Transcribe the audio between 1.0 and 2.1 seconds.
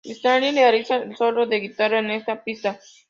solo de guitarra en